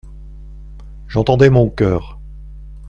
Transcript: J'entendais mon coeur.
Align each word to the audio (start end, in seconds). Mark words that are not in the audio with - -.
J'entendais 1.07 1.51
mon 1.51 1.69
coeur. 1.69 2.19